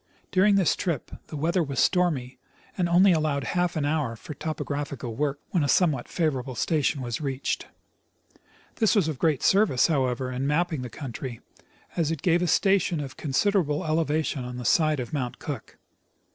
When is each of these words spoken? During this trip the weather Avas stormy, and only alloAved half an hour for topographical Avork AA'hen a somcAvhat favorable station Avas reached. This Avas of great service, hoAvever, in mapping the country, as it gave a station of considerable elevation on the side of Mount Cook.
During 0.31 0.55
this 0.55 0.75
trip 0.75 1.11
the 1.27 1.37
weather 1.37 1.63
Avas 1.63 1.77
stormy, 1.77 2.39
and 2.75 2.89
only 2.89 3.11
alloAved 3.13 3.43
half 3.43 3.75
an 3.75 3.85
hour 3.85 4.15
for 4.15 4.33
topographical 4.33 5.15
Avork 5.15 5.35
AA'hen 5.53 5.61
a 5.63 5.67
somcAvhat 5.67 6.07
favorable 6.07 6.55
station 6.55 7.01
Avas 7.03 7.21
reached. 7.21 7.67
This 8.77 8.95
Avas 8.95 9.07
of 9.07 9.19
great 9.19 9.43
service, 9.43 9.89
hoAvever, 9.89 10.35
in 10.35 10.47
mapping 10.47 10.81
the 10.81 10.89
country, 10.89 11.39
as 11.95 12.09
it 12.09 12.23
gave 12.23 12.41
a 12.41 12.47
station 12.47 12.99
of 12.99 13.15
considerable 13.15 13.85
elevation 13.85 14.43
on 14.43 14.57
the 14.57 14.65
side 14.65 14.99
of 14.99 15.13
Mount 15.13 15.37
Cook. 15.37 15.77